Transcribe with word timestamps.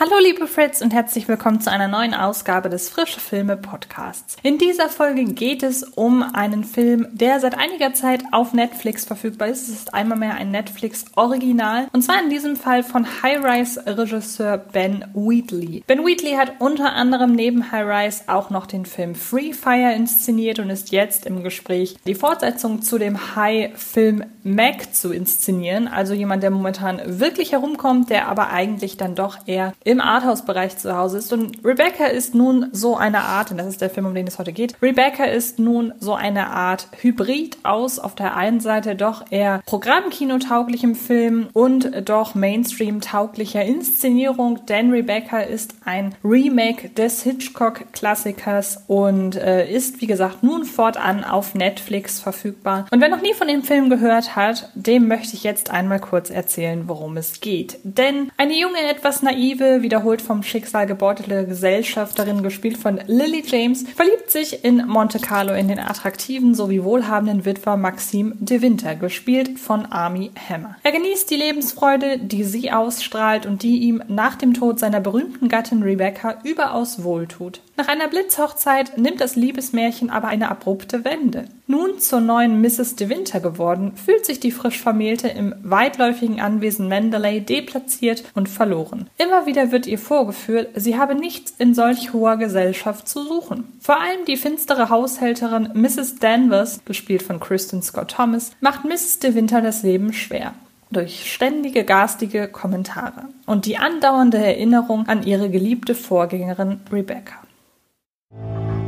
Hallo 0.00 0.14
liebe 0.22 0.46
Fritz 0.46 0.80
und 0.80 0.94
herzlich 0.94 1.26
willkommen 1.26 1.60
zu 1.60 1.72
einer 1.72 1.88
neuen 1.88 2.14
Ausgabe 2.14 2.68
des 2.68 2.88
Frische 2.88 3.18
Filme 3.18 3.56
Podcasts. 3.56 4.36
In 4.44 4.56
dieser 4.56 4.88
Folge 4.88 5.24
geht 5.24 5.64
es 5.64 5.82
um 5.82 6.22
einen 6.22 6.62
Film, 6.62 7.08
der 7.10 7.40
seit 7.40 7.58
einiger 7.58 7.94
Zeit 7.94 8.22
auf 8.30 8.52
Netflix 8.52 9.04
verfügbar 9.04 9.48
ist. 9.48 9.62
Es 9.62 9.70
ist 9.70 9.94
einmal 9.94 10.16
mehr 10.16 10.34
ein 10.36 10.52
Netflix 10.52 11.04
Original 11.16 11.88
und 11.92 12.02
zwar 12.02 12.22
in 12.22 12.30
diesem 12.30 12.54
Fall 12.54 12.84
von 12.84 13.08
High 13.24 13.44
Rise 13.44 13.82
Regisseur 13.88 14.58
Ben 14.58 15.04
Wheatley. 15.14 15.82
Ben 15.88 16.06
Wheatley 16.06 16.34
hat 16.34 16.60
unter 16.60 16.92
anderem 16.92 17.32
neben 17.32 17.72
High 17.72 17.88
Rise 17.88 18.22
auch 18.28 18.50
noch 18.50 18.66
den 18.66 18.86
Film 18.86 19.16
Free 19.16 19.52
Fire 19.52 19.94
inszeniert 19.94 20.60
und 20.60 20.70
ist 20.70 20.92
jetzt 20.92 21.26
im 21.26 21.42
Gespräch, 21.42 21.96
die 22.06 22.14
Fortsetzung 22.14 22.82
zu 22.82 22.98
dem 22.98 23.34
High 23.34 23.76
Film 23.76 24.22
Mac 24.44 24.94
zu 24.94 25.12
inszenieren. 25.12 25.88
Also 25.88 26.14
jemand, 26.14 26.44
der 26.44 26.50
momentan 26.50 27.00
wirklich 27.04 27.50
herumkommt, 27.50 28.10
der 28.10 28.28
aber 28.28 28.50
eigentlich 28.50 28.96
dann 28.96 29.16
doch 29.16 29.38
eher 29.46 29.74
im 29.88 30.02
Arthouse-Bereich 30.02 30.76
zu 30.76 30.94
Hause 30.94 31.16
ist. 31.16 31.32
Und 31.32 31.64
Rebecca 31.64 32.04
ist 32.04 32.34
nun 32.34 32.66
so 32.72 32.98
eine 32.98 33.20
Art, 33.22 33.50
und 33.50 33.56
das 33.56 33.68
ist 33.68 33.80
der 33.80 33.88
Film, 33.88 34.04
um 34.04 34.14
den 34.14 34.26
es 34.26 34.38
heute 34.38 34.52
geht, 34.52 34.74
Rebecca 34.82 35.24
ist 35.24 35.58
nun 35.58 35.94
so 35.98 36.12
eine 36.12 36.48
Art 36.48 36.88
Hybrid 37.00 37.56
aus 37.62 37.98
auf 37.98 38.14
der 38.14 38.36
einen 38.36 38.60
Seite 38.60 38.96
doch 38.96 39.24
eher 39.30 39.62
Programmkino-tauglichem 39.64 40.94
Film 40.94 41.48
und 41.54 41.90
doch 42.06 42.34
Mainstream-tauglicher 42.34 43.64
Inszenierung, 43.64 44.66
denn 44.66 44.90
Rebecca 44.90 45.40
ist 45.40 45.74
ein 45.86 46.14
Remake 46.22 46.90
des 46.90 47.22
Hitchcock-Klassikers 47.22 48.84
und 48.88 49.36
äh, 49.36 49.72
ist, 49.72 50.02
wie 50.02 50.06
gesagt, 50.06 50.42
nun 50.42 50.66
fortan 50.66 51.24
auf 51.24 51.54
Netflix 51.54 52.20
verfügbar. 52.20 52.86
Und 52.90 53.00
wer 53.00 53.08
noch 53.08 53.22
nie 53.22 53.32
von 53.32 53.48
dem 53.48 53.62
Film 53.62 53.88
gehört 53.88 54.36
hat, 54.36 54.68
dem 54.74 55.08
möchte 55.08 55.34
ich 55.34 55.44
jetzt 55.44 55.70
einmal 55.70 55.98
kurz 55.98 56.28
erzählen, 56.28 56.88
worum 56.88 57.16
es 57.16 57.40
geht. 57.40 57.78
Denn 57.84 58.30
eine 58.36 58.52
junge, 58.52 58.80
etwas 58.90 59.22
naive, 59.22 59.77
wiederholt 59.82 60.22
vom 60.22 60.42
Schicksal 60.42 60.86
gebeutelte 60.86 61.46
Gesellschafterin, 61.46 62.42
gespielt 62.42 62.76
von 62.76 63.00
Lily 63.06 63.42
James, 63.46 63.84
verliebt 63.94 64.30
sich 64.30 64.64
in 64.64 64.86
Monte 64.86 65.18
Carlo 65.18 65.54
in 65.54 65.68
den 65.68 65.78
attraktiven 65.78 66.54
sowie 66.54 66.84
wohlhabenden 66.84 67.44
Witwer 67.44 67.76
Maxime 67.76 68.34
de 68.38 68.62
Winter, 68.62 68.94
gespielt 68.94 69.58
von 69.58 69.86
Army 69.86 70.30
Hammer. 70.48 70.76
Er 70.82 70.92
genießt 70.92 71.30
die 71.30 71.36
Lebensfreude, 71.36 72.18
die 72.18 72.44
sie 72.44 72.70
ausstrahlt 72.72 73.46
und 73.46 73.62
die 73.62 73.78
ihm 73.78 74.02
nach 74.08 74.36
dem 74.36 74.54
Tod 74.54 74.78
seiner 74.78 75.00
berühmten 75.00 75.48
Gattin 75.48 75.82
Rebecca 75.82 76.38
überaus 76.44 77.02
wohltut. 77.02 77.60
Nach 77.76 77.88
einer 77.88 78.08
Blitzhochzeit 78.08 78.98
nimmt 78.98 79.20
das 79.20 79.36
Liebesmärchen 79.36 80.10
aber 80.10 80.28
eine 80.28 80.50
abrupte 80.50 81.04
Wende. 81.04 81.44
Nun 81.70 81.98
zur 81.98 82.22
neuen 82.22 82.62
Mrs. 82.62 82.96
de 82.96 83.10
Winter 83.10 83.40
geworden, 83.40 83.92
fühlt 83.94 84.24
sich 84.24 84.40
die 84.40 84.52
frisch 84.52 84.80
Vermählte 84.80 85.28
im 85.28 85.54
weitläufigen 85.62 86.40
Anwesen 86.40 86.88
Mandalay 86.88 87.42
deplatziert 87.42 88.24
und 88.34 88.48
verloren. 88.48 89.10
Immer 89.18 89.44
wieder 89.44 89.70
wird 89.70 89.86
ihr 89.86 89.98
vorgeführt, 89.98 90.70
sie 90.76 90.96
habe 90.96 91.14
nichts 91.14 91.54
in 91.58 91.74
solch 91.74 92.14
hoher 92.14 92.38
Gesellschaft 92.38 93.06
zu 93.06 93.22
suchen. 93.22 93.64
Vor 93.80 94.00
allem 94.00 94.24
die 94.26 94.38
finstere 94.38 94.88
Haushälterin 94.88 95.68
Mrs. 95.74 96.16
Danvers, 96.20 96.80
gespielt 96.86 97.22
von 97.22 97.38
Kristen 97.38 97.82
Scott 97.82 98.12
Thomas, 98.12 98.52
macht 98.60 98.86
Mrs. 98.86 99.18
de 99.18 99.34
Winter 99.34 99.60
das 99.60 99.82
Leben 99.82 100.14
schwer 100.14 100.54
durch 100.90 101.30
ständige 101.30 101.84
garstige 101.84 102.48
Kommentare 102.48 103.24
und 103.44 103.66
die 103.66 103.76
andauernde 103.76 104.38
Erinnerung 104.38 105.06
an 105.06 105.22
ihre 105.22 105.50
geliebte 105.50 105.94
Vorgängerin 105.94 106.80
Rebecca. 106.90 107.34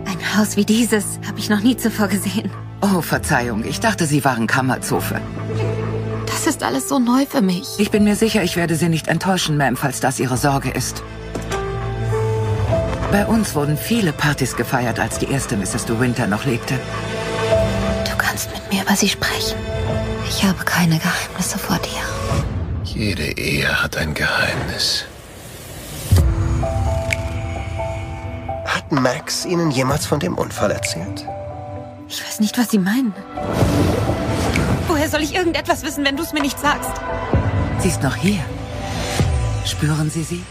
Ein 0.06 0.38
Haus 0.38 0.56
wie 0.56 0.64
dieses 0.64 1.20
habe 1.28 1.38
ich 1.38 1.50
noch 1.50 1.60
nie 1.60 1.76
zuvor 1.76 2.08
gesehen. 2.08 2.50
Oh, 2.82 3.02
Verzeihung, 3.02 3.64
ich 3.64 3.80
dachte, 3.80 4.06
Sie 4.06 4.24
waren 4.24 4.46
Kammerzofe. 4.46 5.20
Das 6.26 6.46
ist 6.46 6.62
alles 6.62 6.88
so 6.88 6.98
neu 6.98 7.26
für 7.26 7.42
mich. 7.42 7.68
Ich 7.78 7.90
bin 7.90 8.04
mir 8.04 8.16
sicher, 8.16 8.42
ich 8.42 8.56
werde 8.56 8.74
Sie 8.74 8.88
nicht 8.88 9.08
enttäuschen, 9.08 9.60
Ma'am, 9.60 9.76
falls 9.76 10.00
das 10.00 10.18
Ihre 10.18 10.36
Sorge 10.36 10.70
ist. 10.70 11.02
Bei 13.12 13.26
uns 13.26 13.54
wurden 13.54 13.76
viele 13.76 14.12
Partys 14.12 14.56
gefeiert, 14.56 14.98
als 15.00 15.18
die 15.18 15.30
erste 15.30 15.56
Mrs. 15.56 15.84
De 15.84 15.98
Winter 15.98 16.26
noch 16.26 16.44
lebte. 16.46 16.74
Du 18.08 18.16
kannst 18.16 18.50
mit 18.54 18.72
mir 18.72 18.82
über 18.82 18.94
sie 18.94 19.08
sprechen. 19.08 19.58
Ich 20.28 20.44
habe 20.44 20.64
keine 20.64 20.98
Geheimnisse 20.98 21.58
vor 21.58 21.78
dir. 21.78 22.44
Jede 22.84 23.36
Ehe 23.36 23.82
hat 23.82 23.96
ein 23.96 24.14
Geheimnis. 24.14 25.04
Hat 28.64 28.92
Max 28.92 29.44
Ihnen 29.44 29.70
jemals 29.72 30.06
von 30.06 30.20
dem 30.20 30.38
Unfall 30.38 30.70
erzählt? 30.70 31.26
Ich 32.10 32.26
weiß 32.26 32.40
nicht, 32.40 32.58
was 32.58 32.68
Sie 32.70 32.78
meinen. 32.78 33.14
Woher 34.88 35.08
soll 35.08 35.22
ich 35.22 35.32
irgendetwas 35.32 35.84
wissen, 35.84 36.04
wenn 36.04 36.16
du 36.16 36.24
es 36.24 36.32
mir 36.32 36.42
nicht 36.42 36.58
sagst? 36.58 36.90
Sie 37.78 37.88
ist 37.88 38.02
noch 38.02 38.16
hier. 38.16 38.40
Spüren 39.64 40.10
Sie 40.10 40.24
sie? 40.24 40.42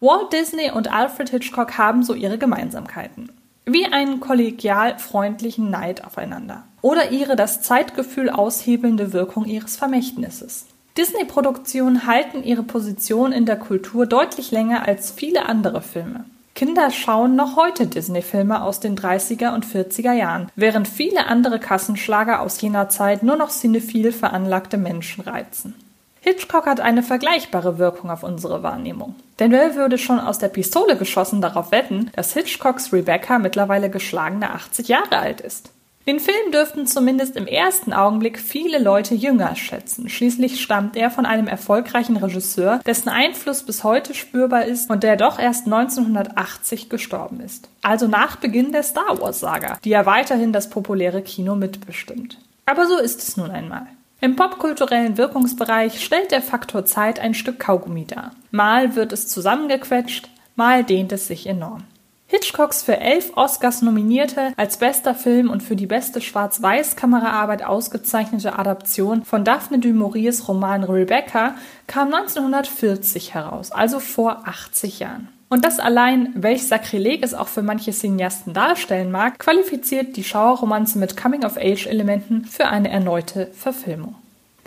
Walt 0.00 0.32
Disney 0.32 0.72
und 0.72 0.92
Alfred 0.92 1.30
Hitchcock 1.30 1.78
haben 1.78 2.02
so 2.02 2.12
ihre 2.14 2.38
Gemeinsamkeiten. 2.38 3.30
Wie 3.66 3.86
einen 3.86 4.18
kollegial 4.18 4.98
freundlichen 4.98 5.70
Neid 5.70 6.04
aufeinander. 6.04 6.64
Oder 6.82 7.12
ihre 7.12 7.36
das 7.36 7.62
Zeitgefühl 7.62 8.28
aushebelnde 8.28 9.12
Wirkung 9.12 9.44
ihres 9.44 9.76
Vermächtnisses. 9.76 10.66
Disney-Produktionen 10.96 12.06
halten 12.06 12.42
ihre 12.42 12.64
Position 12.64 13.30
in 13.30 13.46
der 13.46 13.56
Kultur 13.56 14.06
deutlich 14.06 14.50
länger 14.50 14.88
als 14.88 15.12
viele 15.12 15.46
andere 15.46 15.82
Filme. 15.82 16.24
Kinder 16.58 16.90
schauen 16.90 17.36
noch 17.36 17.54
heute 17.54 17.86
Disney-Filme 17.86 18.60
aus 18.64 18.80
den 18.80 18.98
30er 18.98 19.54
und 19.54 19.64
40er 19.64 20.12
Jahren, 20.12 20.50
während 20.56 20.88
viele 20.88 21.28
andere 21.28 21.60
Kassenschlager 21.60 22.40
aus 22.40 22.60
jener 22.60 22.88
Zeit 22.88 23.22
nur 23.22 23.36
noch 23.36 23.50
cinephil 23.50 24.10
veranlagte 24.10 24.76
Menschen 24.76 25.22
reizen. 25.22 25.76
Hitchcock 26.20 26.66
hat 26.66 26.80
eine 26.80 27.04
vergleichbare 27.04 27.78
Wirkung 27.78 28.10
auf 28.10 28.24
unsere 28.24 28.64
Wahrnehmung. 28.64 29.14
Denn 29.38 29.52
wer 29.52 29.76
würde 29.76 29.98
schon 29.98 30.18
aus 30.18 30.40
der 30.40 30.48
Pistole 30.48 30.96
geschossen 30.96 31.40
darauf 31.40 31.70
wetten, 31.70 32.10
dass 32.16 32.32
Hitchcocks 32.32 32.92
Rebecca 32.92 33.38
mittlerweile 33.38 33.88
geschlagene 33.88 34.50
80 34.50 34.88
Jahre 34.88 35.16
alt 35.16 35.40
ist? 35.40 35.70
Den 36.06 36.20
Film 36.20 36.52
dürften 36.52 36.86
zumindest 36.86 37.36
im 37.36 37.46
ersten 37.46 37.92
Augenblick 37.92 38.38
viele 38.38 38.78
Leute 38.78 39.14
jünger 39.14 39.54
schätzen. 39.56 40.08
Schließlich 40.08 40.62
stammt 40.62 40.96
er 40.96 41.10
von 41.10 41.26
einem 41.26 41.46
erfolgreichen 41.46 42.16
Regisseur, 42.16 42.80
dessen 42.86 43.10
Einfluss 43.10 43.62
bis 43.62 43.84
heute 43.84 44.14
spürbar 44.14 44.64
ist 44.64 44.88
und 44.88 45.02
der 45.02 45.16
doch 45.16 45.38
erst 45.38 45.66
1980 45.66 46.88
gestorben 46.88 47.40
ist. 47.40 47.68
Also 47.82 48.08
nach 48.08 48.36
Beginn 48.36 48.72
der 48.72 48.84
Star 48.84 49.20
Wars-Saga, 49.20 49.78
die 49.84 49.90
ja 49.90 50.06
weiterhin 50.06 50.54
das 50.54 50.70
populäre 50.70 51.20
Kino 51.20 51.54
mitbestimmt. 51.56 52.38
Aber 52.64 52.86
so 52.86 52.96
ist 52.98 53.22
es 53.26 53.36
nun 53.36 53.50
einmal. 53.50 53.86
Im 54.20 54.34
popkulturellen 54.34 55.16
Wirkungsbereich 55.16 56.02
stellt 56.02 56.32
der 56.32 56.42
Faktor 56.42 56.84
Zeit 56.84 57.20
ein 57.20 57.34
Stück 57.34 57.60
Kaugummi 57.60 58.04
dar. 58.04 58.32
Mal 58.50 58.96
wird 58.96 59.12
es 59.12 59.28
zusammengequetscht, 59.28 60.28
mal 60.56 60.82
dehnt 60.82 61.12
es 61.12 61.28
sich 61.28 61.46
enorm. 61.46 61.84
Hitchcocks 62.30 62.82
für 62.82 62.98
elf 62.98 63.32
Oscars 63.36 63.80
nominierte, 63.80 64.52
als 64.58 64.76
bester 64.76 65.14
Film 65.14 65.48
und 65.48 65.62
für 65.62 65.76
die 65.76 65.86
beste 65.86 66.20
Schwarz-Weiß-Kameraarbeit 66.20 67.64
ausgezeichnete 67.64 68.58
Adaption 68.58 69.24
von 69.24 69.44
Daphne 69.44 69.78
du 69.78 69.94
Mauriers 69.94 70.46
Roman 70.46 70.84
Rebecca 70.84 71.54
kam 71.86 72.12
1940 72.12 73.32
heraus, 73.32 73.72
also 73.72 73.98
vor 73.98 74.42
80 74.46 74.98
Jahren. 74.98 75.28
Und 75.48 75.64
das 75.64 75.78
allein, 75.78 76.34
welch 76.34 76.66
Sakrileg 76.66 77.24
es 77.24 77.32
auch 77.32 77.48
für 77.48 77.62
manche 77.62 77.92
Cineasten 77.92 78.52
darstellen 78.52 79.10
mag, 79.10 79.38
qualifiziert 79.38 80.14
die 80.18 80.24
Schauerromanze 80.24 80.98
mit 80.98 81.16
Coming-of-Age-Elementen 81.16 82.44
für 82.44 82.66
eine 82.66 82.90
erneute 82.90 83.46
Verfilmung. 83.54 84.16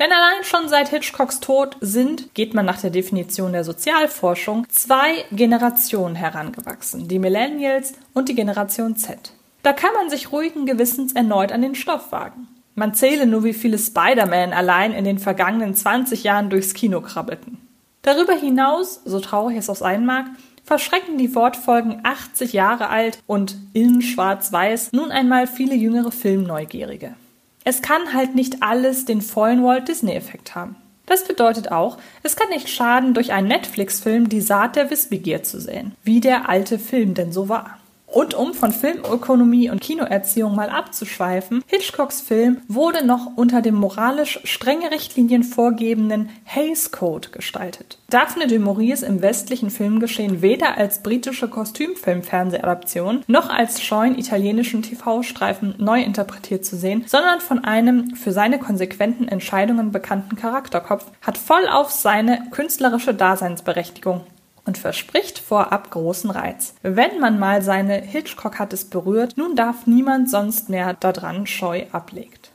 Denn 0.01 0.11
allein 0.11 0.43
schon 0.43 0.67
seit 0.67 0.89
Hitchcocks 0.89 1.41
Tod 1.41 1.77
sind, 1.79 2.33
geht 2.33 2.55
man 2.55 2.65
nach 2.65 2.81
der 2.81 2.89
Definition 2.89 3.51
der 3.51 3.63
Sozialforschung, 3.63 4.65
zwei 4.69 5.25
Generationen 5.31 6.15
herangewachsen, 6.15 7.07
die 7.07 7.19
Millennials 7.19 7.93
und 8.15 8.27
die 8.27 8.33
Generation 8.33 8.95
Z. 8.95 9.31
Da 9.61 9.73
kann 9.73 9.93
man 9.93 10.09
sich 10.09 10.31
ruhigen 10.31 10.65
Gewissens 10.65 11.13
erneut 11.13 11.51
an 11.51 11.61
den 11.61 11.75
Stoff 11.75 12.11
wagen. 12.11 12.47
Man 12.73 12.95
zähle 12.95 13.27
nur, 13.27 13.43
wie 13.43 13.53
viele 13.53 13.77
Spider-Man 13.77 14.53
allein 14.53 14.91
in 14.91 15.05
den 15.05 15.19
vergangenen 15.19 15.75
20 15.75 16.23
Jahren 16.23 16.49
durchs 16.49 16.73
Kino 16.73 17.01
krabbelten. 17.01 17.59
Darüber 18.01 18.33
hinaus, 18.33 19.01
so 19.05 19.19
traurig 19.19 19.57
es 19.57 19.69
auch 19.69 19.75
sein 19.75 20.03
mag, 20.03 20.25
verschrecken 20.63 21.19
die 21.19 21.35
Wortfolgen 21.35 21.99
80 22.01 22.53
Jahre 22.53 22.89
alt 22.89 23.19
und 23.27 23.55
in 23.73 24.01
schwarz-weiß 24.01 24.93
nun 24.93 25.11
einmal 25.11 25.45
viele 25.45 25.75
jüngere 25.75 26.11
Filmneugierige. 26.11 27.13
Es 27.63 27.81
kann 27.81 28.13
halt 28.13 28.35
nicht 28.35 28.63
alles 28.63 29.05
den 29.05 29.21
vollen 29.21 29.63
Walt 29.63 29.87
Disney-Effekt 29.87 30.55
haben. 30.55 30.75
Das 31.05 31.25
bedeutet 31.25 31.71
auch, 31.71 31.97
es 32.23 32.35
kann 32.35 32.49
nicht 32.49 32.69
schaden, 32.69 33.13
durch 33.13 33.33
einen 33.33 33.49
Netflix-Film 33.49 34.29
die 34.29 34.41
Saat 34.41 34.75
der 34.75 34.89
Wissbegier 34.89 35.43
zu 35.43 35.59
sehen, 35.59 35.93
wie 36.03 36.21
der 36.21 36.47
alte 36.47 36.79
Film 36.79 37.13
denn 37.13 37.31
so 37.33 37.49
war. 37.49 37.77
Und 38.11 38.33
um 38.33 38.53
von 38.53 38.73
Filmökonomie 38.73 39.69
und 39.69 39.79
Kinoerziehung 39.79 40.53
mal 40.53 40.69
abzuschweifen, 40.69 41.63
Hitchcocks 41.65 42.19
Film 42.19 42.61
wurde 42.67 43.05
noch 43.05 43.37
unter 43.37 43.61
dem 43.61 43.75
moralisch 43.75 44.39
strenge 44.43 44.91
Richtlinien 44.91 45.43
vorgebenden 45.43 46.29
Hays 46.43 46.91
Code 46.91 47.29
gestaltet. 47.29 47.97
Daphne 48.09 48.47
du 48.47 48.59
Maurier 48.59 48.91
im 49.03 49.21
westlichen 49.21 49.69
Filmgeschehen 49.69 50.41
weder 50.41 50.77
als 50.77 51.01
britische 51.01 51.47
Kostümfilm-Fernsehadaption 51.47 53.23
noch 53.27 53.49
als 53.49 53.81
scheuen 53.81 54.17
italienischen 54.17 54.81
TV-Streifen 54.81 55.75
neu 55.77 56.01
interpretiert 56.01 56.65
zu 56.65 56.75
sehen, 56.75 57.05
sondern 57.07 57.39
von 57.39 57.63
einem 57.63 58.15
für 58.15 58.33
seine 58.33 58.59
konsequenten 58.59 59.29
Entscheidungen 59.29 59.91
bekannten 59.91 60.35
Charakterkopf, 60.35 61.05
hat 61.21 61.37
voll 61.37 61.65
auf 61.71 61.91
seine 61.91 62.43
künstlerische 62.51 63.13
Daseinsberechtigung 63.13 64.25
und 64.65 64.77
verspricht 64.77 65.39
vorab 65.39 65.91
großen 65.91 66.29
Reiz. 66.29 66.73
Wenn 66.83 67.19
man 67.19 67.39
mal 67.39 67.61
seine 67.61 68.01
Hitchcock 68.01 68.59
hat 68.59 68.73
es 68.73 68.85
berührt, 68.85 69.37
nun 69.37 69.55
darf 69.55 69.87
niemand 69.87 70.29
sonst 70.29 70.69
mehr 70.69 70.93
daran 70.93 71.47
scheu 71.47 71.83
ablegt. 71.91 72.51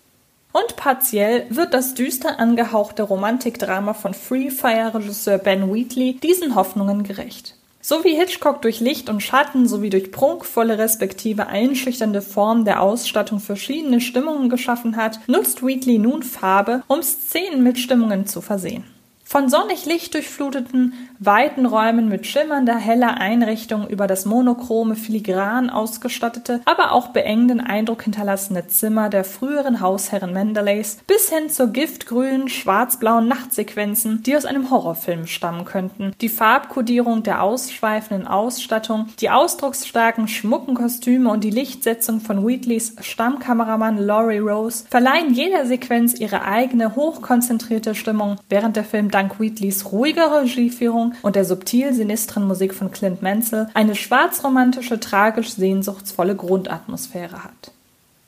Und 0.52 0.76
partiell 0.76 1.44
wird 1.50 1.74
das 1.74 1.92
düster 1.94 2.40
angehauchte 2.40 3.02
Romantikdrama 3.02 3.92
von 3.92 4.14
Free 4.14 4.50
Fire 4.50 4.94
Regisseur 4.94 5.36
Ben 5.36 5.72
Wheatley 5.72 6.14
diesen 6.14 6.54
Hoffnungen 6.54 7.02
gerecht. 7.02 7.56
So 7.82 8.02
wie 8.04 8.16
Hitchcock 8.16 8.62
durch 8.62 8.80
Licht 8.80 9.08
und 9.08 9.22
Schatten 9.22 9.68
sowie 9.68 9.90
durch 9.90 10.10
prunkvolle 10.10 10.78
respektive 10.78 11.46
einschüchternde 11.46 12.22
Formen 12.22 12.64
der 12.64 12.82
Ausstattung 12.82 13.38
verschiedene 13.38 14.00
Stimmungen 14.00 14.48
geschaffen 14.48 14.96
hat, 14.96 15.20
nutzt 15.28 15.62
Wheatley 15.64 15.98
nun 15.98 16.22
Farbe, 16.22 16.82
um 16.88 17.02
Szenen 17.02 17.62
mit 17.62 17.78
Stimmungen 17.78 18.26
zu 18.26 18.40
versehen. 18.40 18.82
Von 19.28 19.48
sonnig 19.48 19.86
Licht 19.86 20.14
durchfluteten, 20.14 20.94
weiten 21.18 21.66
Räumen 21.66 22.08
mit 22.08 22.28
schimmernder, 22.28 22.76
heller 22.76 23.16
Einrichtung 23.16 23.88
über 23.88 24.06
das 24.06 24.24
monochrome, 24.24 24.94
filigran 24.94 25.68
ausgestattete, 25.68 26.60
aber 26.64 26.92
auch 26.92 27.08
beengenden 27.08 27.60
Eindruck 27.60 28.04
hinterlassene 28.04 28.68
Zimmer 28.68 29.08
der 29.08 29.24
früheren 29.24 29.80
Hausherren 29.80 30.32
Mendeleys 30.32 30.98
bis 31.08 31.28
hin 31.28 31.50
zur 31.50 31.72
giftgrünen, 31.72 32.48
schwarzblauen 32.48 33.26
Nachtsequenzen, 33.26 34.22
die 34.22 34.36
aus 34.36 34.44
einem 34.44 34.70
Horrorfilm 34.70 35.26
stammen 35.26 35.64
könnten, 35.64 36.12
die 36.20 36.28
Farbkodierung 36.28 37.24
der 37.24 37.42
ausschweifenden 37.42 38.28
Ausstattung, 38.28 39.08
die 39.18 39.30
ausdrucksstarken, 39.30 40.28
schmucken 40.28 40.76
Kostüme 40.76 41.30
und 41.30 41.42
die 41.42 41.50
Lichtsetzung 41.50 42.20
von 42.20 42.46
Wheatleys 42.46 42.94
Stammkameramann 43.00 43.98
Laurie 43.98 44.38
Rose 44.38 44.84
verleihen 44.88 45.34
jeder 45.34 45.66
Sequenz 45.66 46.14
ihre 46.14 46.42
eigene, 46.42 46.94
hochkonzentrierte 46.94 47.96
Stimmung, 47.96 48.36
während 48.48 48.76
der 48.76 48.84
Film 48.84 49.10
dank 49.16 49.40
Wheatleys 49.40 49.90
ruhiger 49.92 50.42
Regieführung 50.42 51.14
und 51.22 51.36
der 51.36 51.46
subtil 51.46 51.94
sinistren 51.94 52.46
Musik 52.46 52.74
von 52.74 52.90
Clint 52.90 53.22
Mansell 53.22 53.68
eine 53.72 53.94
schwarzromantische, 53.94 55.00
tragisch 55.00 55.54
sehnsuchtsvolle 55.54 56.36
Grundatmosphäre 56.36 57.42
hat. 57.42 57.72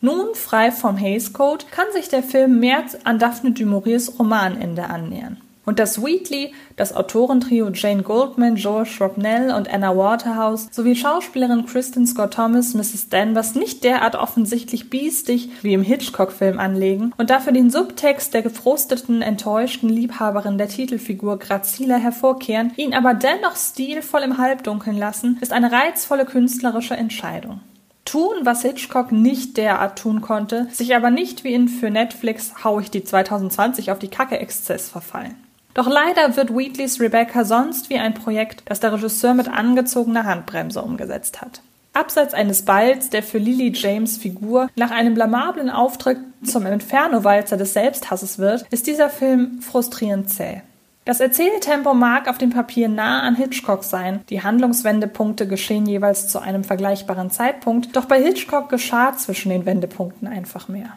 Nun, 0.01 0.35
frei 0.35 0.73
vom 0.73 0.97
Hays 0.97 1.33
Code, 1.33 1.67
kann 1.71 1.87
sich 1.93 2.09
der 2.09 2.23
Film 2.23 2.61
mehr 2.61 2.85
an 3.05 3.19
Daphne 3.19 3.51
du 3.53 3.67
Mauriers 3.67 4.19
Romanende 4.19 4.85
annähern 4.85 5.39
und 5.69 5.79
dass 5.79 6.03
Wheatley 6.03 6.55
das 6.77 6.97
Autorentrio 6.97 7.69
Jane 7.69 8.03
Goldman, 8.03 8.57
Joel 8.57 8.87
Shrapnel 8.87 9.53
und 9.55 9.69
Anna 9.69 9.95
Waterhouse 9.95 10.67
sowie 10.71 10.97
Schauspielerin 10.97 11.67
Kristen 11.67 12.07
Scott 12.07 12.33
Thomas, 12.33 12.73
Mrs. 12.73 13.11
Danvers 13.11 13.55
nicht 13.55 13.85
derart 13.85 14.17
offensichtlich 14.17 14.89
biestig 14.89 15.51
wie 15.61 15.75
im 15.75 15.83
Hitchcock-Film 15.83 16.59
anlegen 16.59 17.13
und 17.19 17.29
dafür 17.29 17.53
den 17.53 17.69
Subtext 17.69 18.33
der 18.33 18.41
gefrusteten, 18.41 19.21
enttäuschten 19.21 19.91
Liebhaberin 19.91 20.57
der 20.57 20.69
Titelfigur 20.69 21.39
Grazila 21.39 21.97
hervorkehren, 21.97 22.73
ihn 22.77 22.95
aber 22.95 23.13
dennoch 23.13 23.55
stilvoll 23.55 24.23
im 24.23 24.39
Halbdunkeln 24.39 24.97
lassen, 24.97 25.37
ist 25.43 25.53
eine 25.53 25.71
reizvolle 25.71 26.25
künstlerische 26.25 26.97
Entscheidung 26.97 27.61
tun, 28.07 28.37
was 28.45 28.63
Hitchcock 28.63 29.13
nicht 29.13 29.59
derart 29.59 29.99
tun 29.99 30.23
konnte, 30.23 30.67
sich 30.71 30.97
aber 30.97 31.11
nicht 31.11 31.45
wie 31.45 31.53
in 31.53 31.69
für 31.69 31.91
Netflix 31.91 32.65
hau 32.65 32.81
ich 32.81 32.91
die 32.91 33.05
2020 33.05 33.93
auf 33.93 33.99
die 33.99 34.09
Kacke-Exzess 34.09 34.89
verfallen. 34.89 35.37
Doch 35.79 35.87
leider 35.87 36.35
wird 36.35 36.53
Wheatleys 36.53 36.99
Rebecca 36.99 37.45
sonst 37.45 37.89
wie 37.89 38.01
ein 38.01 38.13
Projekt, 38.13 38.65
das 38.65 38.81
der 38.81 38.93
Regisseur 38.95 39.33
mit 39.35 39.47
angezogener 39.47 40.25
Handbremse 40.25 40.83
umgesetzt 40.83 41.41
hat. 41.41 41.61
Abseits 41.93 42.35
eines 42.35 42.65
Balls, 42.65 43.11
der 43.11 43.23
für 43.23 43.39
Lily 43.39 43.71
James 43.73 44.17
Figur 44.17 44.71
nach 44.75 44.91
einem 44.91 45.15
blamablen 45.15 45.71
Auftritt 45.71 46.19
zum 46.43 46.67
Inferno-Walzer 46.67 47.57
des 47.57 47.75
Selbsthasses 47.75 48.41
wird, 48.41 48.67
ist 48.73 48.89
dieser 48.89 49.09
Film 49.09 49.61
frustrierend 49.63 50.31
zäh. 50.31 50.63
Das 51.05 51.21
Erzähltempo 51.21 51.95
mag 51.95 52.29
auf 52.29 52.39
dem 52.39 52.51
Papier 52.51 52.89
nah 52.89 53.23
an 53.23 53.37
Hitchcock 53.37 53.85
sein, 53.85 54.23
die 54.31 54.43
Handlungswendepunkte 54.43 55.47
geschehen 55.47 55.87
jeweils 55.87 56.27
zu 56.27 56.41
einem 56.41 56.65
vergleichbaren 56.65 57.31
Zeitpunkt, 57.31 57.95
doch 57.95 58.07
bei 58.07 58.21
Hitchcock 58.21 58.69
geschah 58.69 59.17
zwischen 59.17 59.51
den 59.51 59.65
Wendepunkten 59.65 60.27
einfach 60.27 60.67
mehr. 60.67 60.95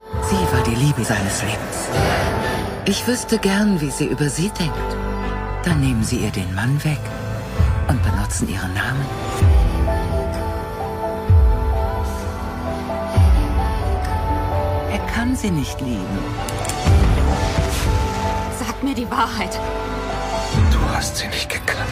Sie 0.00 0.54
war 0.54 0.62
die 0.62 0.76
Liebe 0.76 1.02
seines 1.02 1.42
Lebens. 1.42 2.61
Ich 2.84 3.06
wüsste 3.06 3.38
gern, 3.38 3.80
wie 3.80 3.90
sie 3.90 4.06
über 4.06 4.28
sie 4.28 4.50
denkt. 4.50 4.96
Dann 5.64 5.80
nehmen 5.80 6.02
sie 6.02 6.16
ihr 6.16 6.32
den 6.32 6.52
Mann 6.52 6.82
weg 6.82 6.98
und 7.86 8.02
benutzen 8.02 8.48
ihren 8.48 8.74
Namen. 8.74 9.06
Er 14.90 14.98
kann 15.14 15.36
sie 15.36 15.52
nicht 15.52 15.80
lieben. 15.80 16.18
Sag 18.58 18.82
mir 18.82 18.96
die 18.96 19.08
Wahrheit. 19.08 19.60
Du 20.72 20.80
hast 20.92 21.18
sie 21.18 21.28
nicht 21.28 21.48
gekannt. 21.48 21.88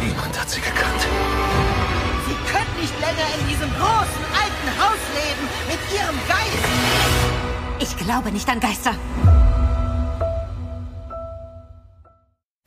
Niemand 0.00 0.40
hat 0.40 0.48
sie 0.48 0.60
gekannt. 0.60 1.02
Sie 2.28 2.52
können 2.52 2.80
nicht 2.80 2.94
länger 3.00 3.26
in 3.40 3.48
diesem 3.48 3.70
großen 3.70 4.24
alten 4.40 4.70
Haus 4.80 5.02
leben 5.16 5.48
mit 5.66 5.80
ihrem 5.92 6.16
Geist. 6.28 6.66
Ich 7.80 7.96
glaube 7.96 8.30
nicht 8.30 8.48
an 8.48 8.60
Geister. 8.60 8.92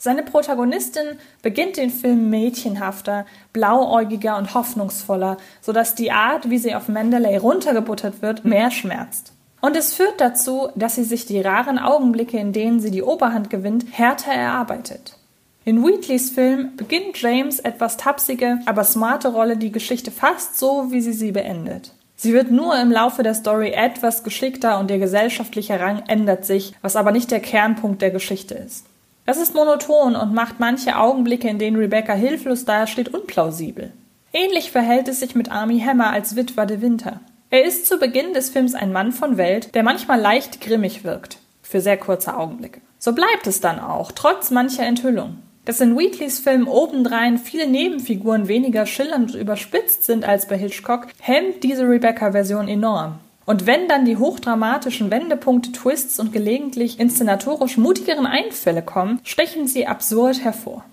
Seine 0.01 0.24
Protagonistin 0.24 1.18
beginnt 1.42 1.75
den 1.75 1.90
Film 1.90 2.30
mädchenhafter, 2.30 3.25
blauäugiger 3.51 4.38
und 4.38 4.54
hoffnungsvoller, 4.54 5.36
sodass 5.60 5.94
die 5.94 6.13
Art, 6.13 6.50
wie 6.50 6.57
sie 6.57 6.74
auf 6.74 6.88
Mendeley 6.88 7.36
runtergebuttert 7.36 8.22
wird, 8.22 8.46
mehr 8.46 8.72
schmerzt. 8.72 9.34
Und 9.60 9.75
es 9.75 9.94
führt 9.94 10.22
dazu, 10.22 10.69
dass 10.75 10.96
sie 10.96 11.04
sich 11.04 11.25
die 11.25 11.42
raren 11.42 11.78
Augenblicke, 11.78 12.38
in 12.38 12.54
denen 12.54 12.80
sie 12.80 12.92
die 12.92 13.04
Oberhand 13.04 13.50
gewinnt, 13.50 13.88
härter 13.92 14.31
erarbeitet. 14.31 15.18
In 15.66 15.84
Wheatleys 15.84 16.30
Film 16.30 16.78
beginnt 16.78 17.22
James 17.22 17.60
etwas 17.60 17.98
tapsige, 17.98 18.60
aber 18.68 18.86
smarte 18.86 19.34
Rolle 19.34 19.57
die 19.57 19.74
Geschichte 19.74 20.12
fast 20.12 20.57
so, 20.57 20.94
wie 20.94 21.02
sie 21.02 21.12
sie 21.12 21.34
beendet. 21.34 21.92
Sie 22.16 22.34
wird 22.34 22.52
nur 22.52 22.80
im 22.80 22.90
Laufe 22.90 23.22
der 23.22 23.34
Story 23.34 23.72
etwas 23.72 24.24
geschickter 24.24 24.80
und 24.80 24.90
ihr 24.92 25.00
gesellschaftlicher 25.00 25.81
Rang 25.81 26.04
ändert 26.07 26.45
sich, 26.45 26.74
was 26.81 26.95
aber 26.95 27.12
nicht 27.12 27.31
der 27.31 27.42
Kernpunkt 27.42 28.02
der 28.02 28.12
Geschichte 28.12 28.54
ist. 28.54 28.86
Das 29.30 29.38
ist 29.38 29.54
monoton 29.54 30.16
und 30.16 30.34
macht 30.34 30.60
manche 30.60 30.98
Augenblicke, 30.98 31.48
in 31.48 31.60
denen 31.60 31.78
Rebecca 31.78 32.14
hilflos 32.14 32.66
dasteht, 32.66 33.14
unplausibel. 33.14 33.94
Ähnlich 34.34 34.72
verhält 34.72 35.08
es 35.08 35.20
sich 35.20 35.36
mit 35.36 35.52
Army 35.52 35.80
Hammer 35.81 36.10
als 36.10 36.36
Witwer 36.36 36.66
de 36.66 36.81
Winter. 36.81 37.20
Er 37.52 37.64
ist 37.64 37.86
zu 37.86 38.00
Beginn 38.00 38.34
des 38.34 38.50
Films 38.50 38.74
ein 38.74 38.92
Mann 38.92 39.12
von 39.12 39.38
Welt, 39.38 39.76
der 39.76 39.84
manchmal 39.84 40.20
leicht 40.20 40.62
grimmig 40.62 41.04
wirkt, 41.04 41.38
für 41.62 41.80
sehr 41.80 41.98
kurze 41.98 42.36
Augenblicke. 42.36 42.81
So 42.98 43.14
bleibt 43.14 43.45
es 43.45 43.62
dann 43.62 43.80
auch, 43.80 44.12
trotz 44.12 44.50
mancher 44.50 44.88
Enthüllung. 44.88 45.38
Dass 45.64 45.80
in 45.80 45.95
Wheatleys 45.95 46.40
Film 46.40 46.68
obendrein 46.68 47.38
viele 47.38 47.68
Nebenfiguren 47.68 48.48
weniger 48.48 48.88
schillernd 48.88 49.36
und 49.36 49.40
überspitzt 49.40 50.06
sind 50.06 50.28
als 50.28 50.48
bei 50.48 50.57
Hitchcock, 50.57 51.06
hemmt 51.19 51.62
diese 51.62 51.88
Rebecca-Version 51.88 52.68
enorm. 52.68 53.19
Und 53.50 53.66
wenn 53.66 53.88
dann 53.88 54.06
die 54.06 54.18
hochdramatischen 54.18 55.10
Wendepunkte, 55.10 55.72
Twists 55.72 56.20
und 56.20 56.32
gelegentlich 56.32 57.00
inszenatorisch 57.00 57.78
mutigeren 57.78 58.28
Einfälle 58.28 58.84
kommen, 58.84 59.20
stechen 59.24 59.68
sie 59.68 59.88
absurd 59.88 60.44
hervor. 60.44 60.86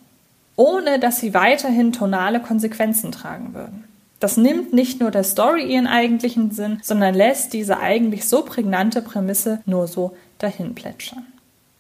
Ohne 0.57 0.99
dass 0.99 1.21
sie 1.21 1.35
weiterhin 1.35 1.93
tonale 1.93 2.41
Konsequenzen 2.41 3.13
tragen 3.13 3.53
würden. 3.53 3.85
Das 4.21 4.39
nimmt 4.39 4.73
nicht 4.73 5.01
nur 5.01 5.11
der 5.11 5.23
Story 5.23 5.71
ihren 5.71 5.87
eigentlichen 5.87 6.51
Sinn, 6.51 6.81
sondern 6.83 7.15
lässt 7.15 7.53
diese 7.53 7.79
eigentlich 7.79 8.27
so 8.27 8.41
prägnante 8.41 9.03
Prämisse 9.03 9.61
nur 9.67 9.87
so 9.87 10.17
dahin 10.39 10.75
plätschern. 10.75 11.27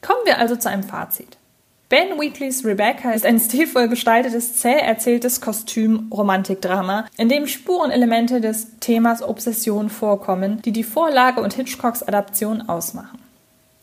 Kommen 0.02 0.26
wir 0.26 0.38
also 0.38 0.56
zu 0.56 0.68
einem 0.68 0.83
Fazit. 0.83 1.38
Ben 1.88 2.18
Wheatleys 2.18 2.64
Rebecca 2.64 3.12
ist 3.12 3.24
ein 3.24 3.38
stilvoll 3.38 3.86
gestaltetes, 3.86 4.56
zäh 4.56 4.72
erzähltes 4.72 5.40
Kostüm-Romantikdrama, 5.40 7.06
in 7.16 7.28
dem 7.28 7.46
Spurenelemente 7.46 8.40
des 8.40 8.76
Themas 8.80 9.22
Obsession 9.22 9.88
vorkommen, 9.88 10.60
die 10.62 10.72
die 10.72 10.82
Vorlage 10.82 11.40
und 11.40 11.54
Hitchcocks 11.54 12.02
Adaption 12.02 12.68
ausmachen. 12.68 13.20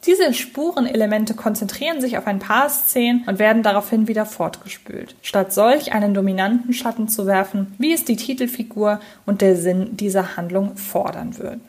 Diese 0.06 0.34
Spurenelemente 0.34 1.34
konzentrieren 1.34 2.02
sich 2.02 2.18
auf 2.18 2.28
ein 2.28 2.40
paar 2.40 2.68
Szenen 2.68 3.24
und 3.26 3.40
werden 3.40 3.64
daraufhin 3.64 4.10
wieder 4.10 4.26
fortgespült, 4.26 5.16
statt 5.22 5.54
solch 5.54 5.94
einen 5.94 6.14
dominanten 6.14 6.74
Schatten 6.74 7.08
zu 7.08 7.26
werfen, 7.26 7.74
wie 7.78 7.94
es 7.94 8.04
die 8.04 8.18
Titelfigur 8.18 9.00
und 9.26 9.40
der 9.40 9.56
Sinn 9.56 9.96
dieser 9.96 10.36
Handlung 10.36 10.76
fordern 10.76 11.38
würden. 11.38 11.62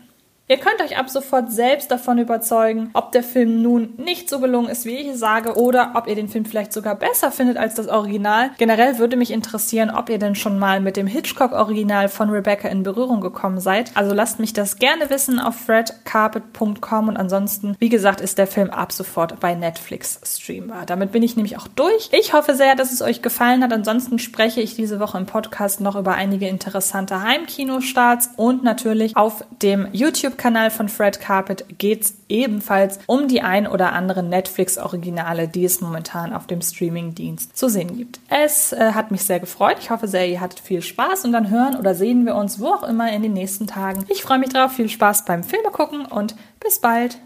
Ihr 0.46 0.58
könnt 0.58 0.82
euch 0.82 0.98
ab 0.98 1.08
sofort 1.08 1.50
selbst 1.50 1.90
davon 1.90 2.18
überzeugen, 2.18 2.90
ob 2.92 3.12
der 3.12 3.22
Film 3.22 3.62
nun 3.62 3.94
nicht 3.96 4.28
so 4.28 4.40
gelungen 4.40 4.68
ist, 4.68 4.84
wie 4.84 4.96
ich 4.96 5.16
sage, 5.16 5.54
oder 5.54 5.92
ob 5.94 6.06
ihr 6.06 6.14
den 6.14 6.28
Film 6.28 6.44
vielleicht 6.44 6.74
sogar 6.74 6.96
besser 6.96 7.32
findet 7.32 7.56
als 7.56 7.72
das 7.76 7.88
Original. 7.88 8.50
Generell 8.58 8.98
würde 8.98 9.16
mich 9.16 9.30
interessieren, 9.30 9.88
ob 9.90 10.10
ihr 10.10 10.18
denn 10.18 10.34
schon 10.34 10.58
mal 10.58 10.82
mit 10.82 10.98
dem 10.98 11.06
Hitchcock-Original 11.06 12.10
von 12.10 12.28
Rebecca 12.28 12.68
in 12.68 12.82
Berührung 12.82 13.22
gekommen 13.22 13.58
seid. 13.58 13.92
Also 13.94 14.14
lasst 14.14 14.38
mich 14.38 14.52
das 14.52 14.76
gerne 14.76 15.08
wissen 15.08 15.38
auf 15.38 15.56
fredcarpet.com 15.56 17.08
und 17.08 17.16
ansonsten, 17.16 17.74
wie 17.78 17.88
gesagt, 17.88 18.20
ist 18.20 18.36
der 18.36 18.46
Film 18.46 18.68
ab 18.68 18.92
sofort 18.92 19.40
bei 19.40 19.54
Netflix 19.54 20.20
streambar. 20.26 20.84
Damit 20.84 21.12
bin 21.12 21.22
ich 21.22 21.36
nämlich 21.36 21.56
auch 21.56 21.68
durch. 21.68 22.10
Ich 22.12 22.34
hoffe 22.34 22.54
sehr, 22.54 22.74
dass 22.74 22.92
es 22.92 23.00
euch 23.00 23.22
gefallen 23.22 23.64
hat. 23.64 23.72
Ansonsten 23.72 24.18
spreche 24.18 24.60
ich 24.60 24.74
diese 24.74 25.00
Woche 25.00 25.16
im 25.16 25.24
Podcast 25.24 25.80
noch 25.80 25.96
über 25.96 26.12
einige 26.16 26.48
interessante 26.48 27.22
Heimkinostarts 27.22 28.28
und 28.36 28.62
natürlich 28.62 29.16
auf 29.16 29.42
dem 29.62 29.88
YouTube 29.92 30.33
YouTube-Kanal 30.34 30.70
von 30.70 30.88
Fred 30.88 31.20
Carpet 31.20 31.64
geht 31.78 32.02
es 32.02 32.14
ebenfalls 32.28 32.98
um 33.06 33.28
die 33.28 33.42
ein 33.42 33.66
oder 33.66 33.92
anderen 33.92 34.28
Netflix-Originale, 34.28 35.48
die 35.48 35.64
es 35.64 35.80
momentan 35.80 36.32
auf 36.32 36.46
dem 36.46 36.60
Streaming-Dienst 36.60 37.56
zu 37.56 37.68
sehen 37.68 37.96
gibt. 37.96 38.20
Es 38.28 38.72
äh, 38.72 38.92
hat 38.92 39.10
mich 39.10 39.22
sehr 39.22 39.40
gefreut. 39.40 39.76
Ich 39.80 39.90
hoffe 39.90 40.08
sehr, 40.08 40.28
ihr 40.28 40.40
hattet 40.40 40.60
viel 40.60 40.82
Spaß 40.82 41.24
und 41.24 41.32
dann 41.32 41.50
hören 41.50 41.76
oder 41.76 41.94
sehen 41.94 42.26
wir 42.26 42.34
uns 42.34 42.60
wo 42.60 42.68
auch 42.68 42.82
immer 42.82 43.12
in 43.12 43.22
den 43.22 43.32
nächsten 43.32 43.66
Tagen. 43.66 44.04
Ich 44.08 44.22
freue 44.22 44.38
mich 44.38 44.50
drauf. 44.50 44.72
Viel 44.72 44.88
Spaß 44.88 45.24
beim 45.24 45.44
Filme 45.44 45.70
gucken 45.70 46.06
und 46.06 46.34
bis 46.60 46.80
bald. 46.80 47.18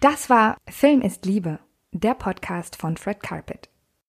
Das 0.00 0.28
war 0.28 0.56
Film 0.68 1.00
ist 1.00 1.24
Liebe, 1.24 1.58
der 1.92 2.14
Podcast 2.14 2.76
von 2.76 2.96
Fred 2.96 3.22
Carpet. 3.22 3.68